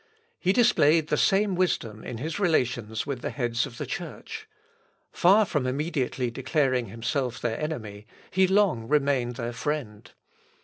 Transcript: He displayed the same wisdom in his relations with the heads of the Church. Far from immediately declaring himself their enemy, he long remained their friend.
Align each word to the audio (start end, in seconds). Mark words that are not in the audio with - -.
He 0.39 0.51
displayed 0.51 1.09
the 1.09 1.15
same 1.15 1.53
wisdom 1.53 2.03
in 2.03 2.17
his 2.17 2.39
relations 2.39 3.05
with 3.05 3.21
the 3.21 3.29
heads 3.29 3.67
of 3.67 3.77
the 3.77 3.85
Church. 3.85 4.47
Far 5.11 5.45
from 5.45 5.67
immediately 5.67 6.31
declaring 6.31 6.87
himself 6.87 7.39
their 7.39 7.61
enemy, 7.61 8.07
he 8.31 8.47
long 8.47 8.87
remained 8.87 9.35
their 9.35 9.53
friend. 9.53 10.09